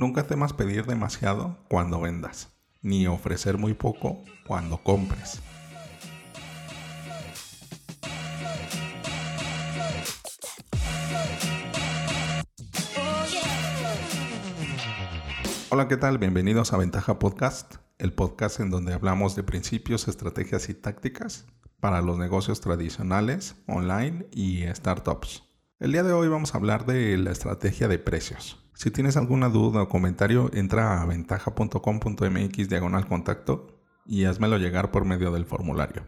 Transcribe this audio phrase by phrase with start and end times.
[0.00, 5.42] Nunca temas pedir demasiado cuando vendas, ni ofrecer muy poco cuando compres.
[15.70, 16.18] Hola, ¿qué tal?
[16.18, 21.46] Bienvenidos a Ventaja Podcast, el podcast en donde hablamos de principios, estrategias y tácticas
[21.80, 25.47] para los negocios tradicionales, online y startups.
[25.80, 28.60] El día de hoy vamos a hablar de la estrategia de precios.
[28.74, 35.04] Si tienes alguna duda o comentario, entra a ventaja.com.mx diagonal contacto y házmelo llegar por
[35.04, 36.02] medio del formulario.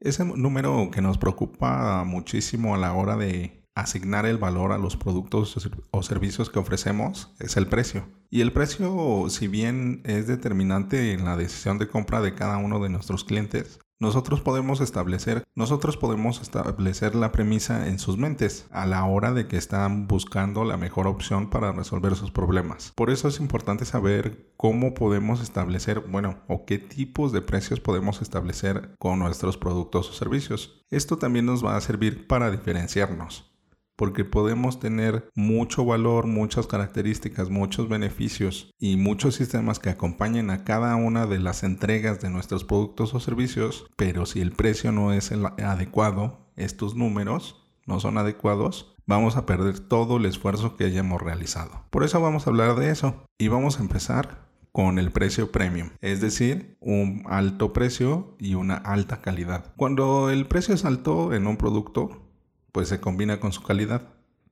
[0.00, 4.98] Ese número que nos preocupa muchísimo a la hora de asignar el valor a los
[4.98, 8.06] productos o servicios que ofrecemos es el precio.
[8.28, 12.80] Y el precio, si bien es determinante en la decisión de compra de cada uno
[12.80, 18.86] de nuestros clientes, nosotros podemos establecer, nosotros podemos establecer la premisa en sus mentes a
[18.86, 22.92] la hora de que están buscando la mejor opción para resolver sus problemas.
[22.96, 28.20] Por eso es importante saber cómo podemos establecer, bueno, o qué tipos de precios podemos
[28.20, 30.84] establecer con nuestros productos o servicios.
[30.90, 33.53] Esto también nos va a servir para diferenciarnos
[33.96, 40.64] porque podemos tener mucho valor, muchas características, muchos beneficios y muchos sistemas que acompañen a
[40.64, 45.12] cada una de las entregas de nuestros productos o servicios, pero si el precio no
[45.12, 50.84] es el adecuado, estos números no son adecuados, vamos a perder todo el esfuerzo que
[50.84, 51.84] hayamos realizado.
[51.90, 55.90] Por eso vamos a hablar de eso y vamos a empezar con el precio premium,
[56.00, 59.72] es decir, un alto precio y una alta calidad.
[59.76, 62.23] Cuando el precio es alto en un producto,
[62.74, 64.02] pues se combina con su calidad.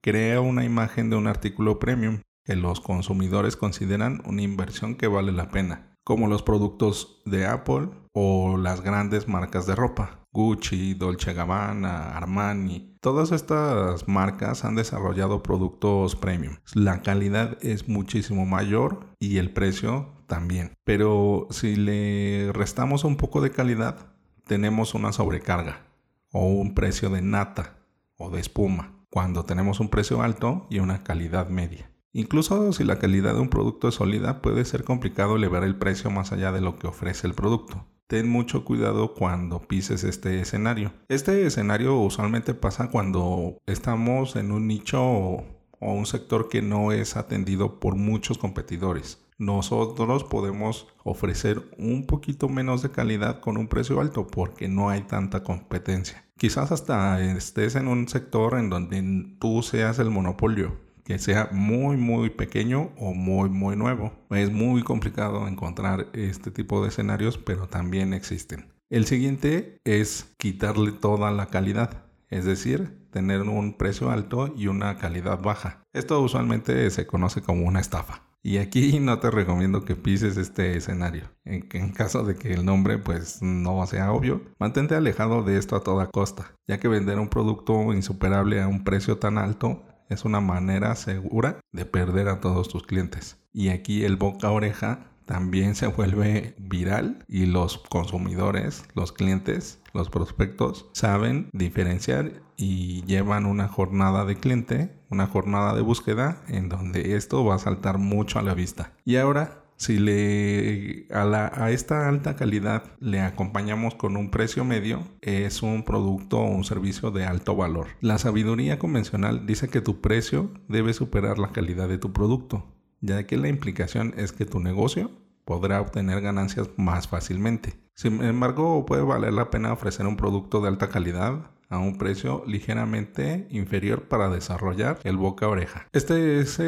[0.00, 5.32] Crea una imagen de un artículo premium que los consumidores consideran una inversión que vale
[5.32, 10.20] la pena, como los productos de Apple o las grandes marcas de ropa.
[10.30, 16.58] Gucci, Dolce Gabbana, Armani, todas estas marcas han desarrollado productos premium.
[16.74, 20.74] La calidad es muchísimo mayor y el precio también.
[20.84, 24.14] Pero si le restamos un poco de calidad,
[24.46, 25.86] tenemos una sobrecarga
[26.30, 27.81] o un precio de nata
[28.30, 31.90] de espuma, cuando tenemos un precio alto y una calidad media.
[32.12, 36.10] Incluso si la calidad de un producto es sólida, puede ser complicado elevar el precio
[36.10, 37.86] más allá de lo que ofrece el producto.
[38.06, 40.92] Ten mucho cuidado cuando pises este escenario.
[41.08, 45.44] Este escenario usualmente pasa cuando estamos en un nicho o
[45.78, 52.80] un sector que no es atendido por muchos competidores nosotros podemos ofrecer un poquito menos
[52.80, 56.21] de calidad con un precio alto porque no hay tanta competencia.
[56.38, 61.96] Quizás hasta estés en un sector en donde tú seas el monopolio, que sea muy
[61.96, 64.12] muy pequeño o muy muy nuevo.
[64.30, 68.72] Es muy complicado encontrar este tipo de escenarios, pero también existen.
[68.90, 74.96] El siguiente es quitarle toda la calidad, es decir, tener un precio alto y una
[74.98, 75.82] calidad baja.
[75.92, 78.31] Esto usualmente se conoce como una estafa.
[78.44, 81.30] Y aquí no te recomiendo que pises este escenario.
[81.44, 85.84] En, caso de que el nombre pues no sea obvio, mantente alejado de esto a
[85.84, 90.40] toda costa, ya que vender un producto insuperable a un precio tan alto es una
[90.40, 93.38] manera segura de perder a todos tus clientes.
[93.52, 100.10] Y aquí el boca oreja también se vuelve viral y los consumidores, los clientes, los
[100.10, 107.16] prospectos saben diferenciar y llevan una jornada de cliente, una jornada de búsqueda en donde
[107.16, 108.92] esto va a saltar mucho a la vista.
[109.06, 115.00] Y ahora si le a, a, esta alta calidad le acompañamos con un precio medio,
[115.22, 117.86] es un producto o un servicio de alto valor.
[118.02, 122.66] La sabiduría convencional dice que tu precio debe superar la calidad de tu producto
[123.02, 125.10] ya que la implicación es que tu negocio
[125.44, 127.74] podrá obtener ganancias más fácilmente.
[127.94, 132.44] Sin embargo, puede valer la pena ofrecer un producto de alta calidad a un precio
[132.46, 135.86] ligeramente inferior para desarrollar el boca oreja.
[135.92, 136.58] Este es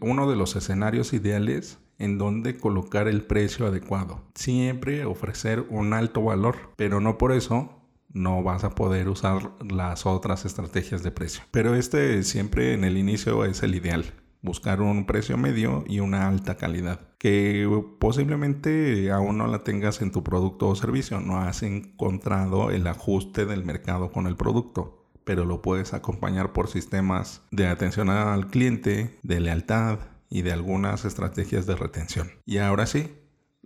[0.00, 4.22] uno de los escenarios ideales en donde colocar el precio adecuado.
[4.34, 7.74] Siempre ofrecer un alto valor, pero no por eso
[8.12, 11.42] no vas a poder usar las otras estrategias de precio.
[11.50, 14.04] Pero este siempre en el inicio es el ideal
[14.42, 17.68] buscar un precio medio y una alta calidad que
[17.98, 23.44] posiblemente aún no la tengas en tu producto o servicio, no has encontrado el ajuste
[23.44, 29.18] del mercado con el producto, pero lo puedes acompañar por sistemas de atención al cliente,
[29.22, 29.98] de lealtad
[30.30, 32.30] y de algunas estrategias de retención.
[32.46, 33.12] Y ahora sí,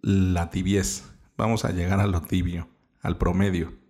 [0.00, 1.04] la tibiez.
[1.36, 2.68] Vamos a llegar a lo tibio,
[3.02, 3.81] al promedio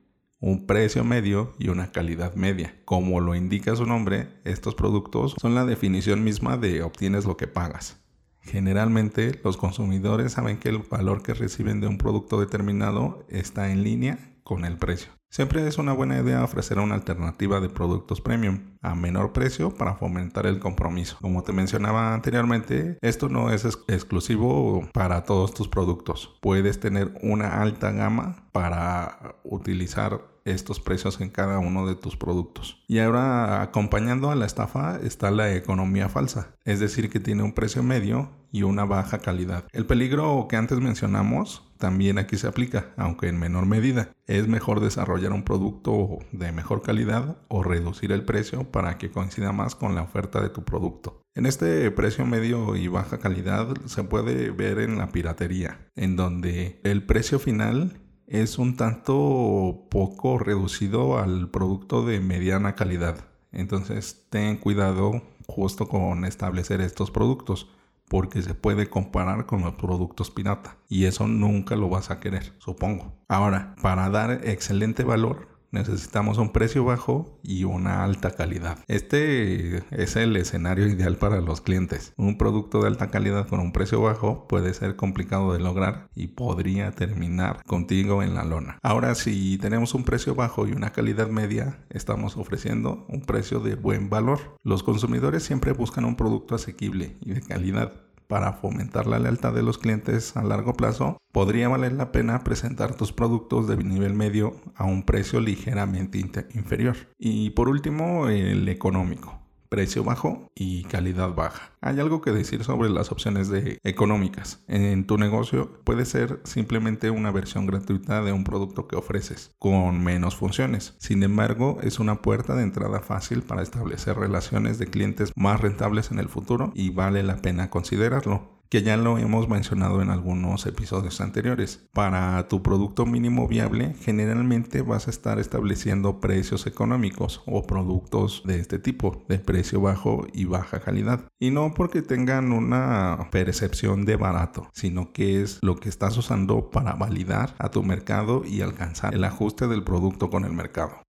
[0.43, 2.75] un precio medio y una calidad media.
[2.85, 7.47] Como lo indica su nombre, estos productos son la definición misma de obtienes lo que
[7.47, 8.01] pagas.
[8.41, 13.85] Generalmente los consumidores saben que el valor que reciben de un producto determinado está en
[13.85, 15.13] línea con el precio.
[15.33, 19.95] Siempre es una buena idea ofrecer una alternativa de productos premium a menor precio para
[19.95, 21.17] fomentar el compromiso.
[21.23, 26.39] Como te mencionaba anteriormente, esto no es exclusivo para todos tus productos.
[26.43, 32.83] Puedes tener una alta gama para utilizar estos precios en cada uno de tus productos.
[32.87, 37.55] Y ahora acompañando a la estafa está la economía falsa, es decir, que tiene un
[37.55, 39.65] precio medio y una baja calidad.
[39.73, 44.13] El peligro que antes mencionamos también aquí se aplica, aunque en menor medida.
[44.29, 49.51] Es mejor desarrollar un producto de mejor calidad o reducir el precio para que coincida
[49.51, 51.23] más con la oferta de tu producto.
[51.35, 56.81] En este precio medio y baja calidad se puede ver en la piratería, en donde
[56.85, 63.27] el precio final es un tanto poco reducido al producto de mediana calidad.
[63.51, 67.69] Entonces ten cuidado justo con establecer estos productos
[68.13, 72.53] porque se puede comparar con los productos pirata y eso nunca lo vas a querer,
[72.59, 73.15] supongo.
[73.27, 78.79] Ahora, para dar excelente valor, necesitamos un precio bajo y una alta calidad.
[78.87, 82.13] Este es el escenario ideal para los clientes.
[82.17, 86.29] Un producto de alta calidad con un precio bajo puede ser complicado de lograr y
[86.29, 88.79] podría terminar contigo en la lona.
[88.83, 93.75] Ahora, si tenemos un precio bajo y una calidad media, estamos ofreciendo un precio de
[93.75, 94.57] buen valor.
[94.63, 97.93] Los consumidores siempre buscan un producto asequible y de calidad
[98.29, 102.95] para fomentar la lealtad de los clientes a largo plazo, podría valer la pena presentar
[102.95, 106.19] tus productos de nivel medio a un precio ligeramente
[106.55, 106.97] inferior.
[107.19, 109.42] Y por último, el económico
[109.73, 111.73] precio bajo y calidad baja.
[111.81, 114.63] Hay algo que decir sobre las opciones de económicas.
[114.69, 120.05] En tu negocio puede ser simplemente una versión gratuita de un producto que ofreces con
[120.05, 120.95] menos funciones.
[120.99, 126.11] Sin embargo, es una puerta de entrada fácil para establecer relaciones de clientes más rentables
[126.11, 130.65] en el futuro y vale la pena considerarlo que ya lo hemos mencionado en algunos
[130.65, 131.87] episodios anteriores.
[131.93, 138.59] Para tu producto mínimo viable, generalmente vas a estar estableciendo precios económicos o productos de
[138.61, 141.29] este tipo, de precio bajo y baja calidad.
[141.39, 146.71] Y no porque tengan una percepción de barato, sino que es lo que estás usando
[146.71, 151.03] para validar a tu mercado y alcanzar el ajuste del producto con el mercado.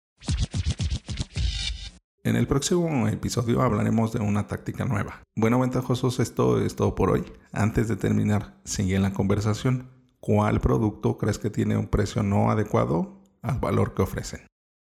[2.23, 5.23] En el próximo episodio hablaremos de una táctica nueva.
[5.35, 7.25] Bueno, ventajosos, esto es todo por hoy.
[7.51, 9.89] Antes de terminar, sigue la conversación.
[10.21, 14.41] ¿Cuál producto crees que tiene un precio no adecuado al valor que ofrecen?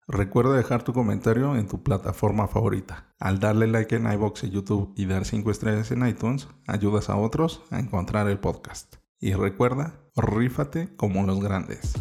[0.06, 3.12] Recuerda dejar tu comentario en tu plataforma favorita.
[3.18, 7.16] Al darle like en iBox y YouTube y dar 5 estrellas en iTunes, ayudas a
[7.16, 8.98] otros a encontrar el podcast.
[9.18, 11.94] Y recuerda, rífate como los grandes.